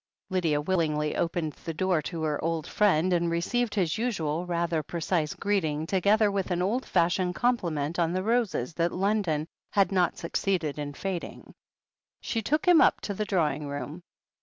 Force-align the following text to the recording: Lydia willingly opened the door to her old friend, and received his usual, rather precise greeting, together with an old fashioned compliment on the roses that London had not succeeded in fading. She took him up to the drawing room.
Lydia 0.31 0.59
willingly 0.59 1.15
opened 1.15 1.53
the 1.63 1.75
door 1.75 2.01
to 2.01 2.23
her 2.23 2.43
old 2.43 2.65
friend, 2.65 3.13
and 3.13 3.29
received 3.29 3.75
his 3.75 3.99
usual, 3.99 4.47
rather 4.47 4.81
precise 4.81 5.35
greeting, 5.35 5.85
together 5.85 6.31
with 6.31 6.49
an 6.49 6.59
old 6.59 6.87
fashioned 6.87 7.35
compliment 7.35 7.99
on 7.99 8.11
the 8.11 8.23
roses 8.23 8.73
that 8.73 8.91
London 8.91 9.45
had 9.69 9.91
not 9.91 10.17
succeeded 10.17 10.79
in 10.79 10.95
fading. 10.95 11.53
She 12.19 12.41
took 12.41 12.65
him 12.67 12.81
up 12.81 12.99
to 13.01 13.13
the 13.13 13.25
drawing 13.25 13.67
room. 13.67 14.01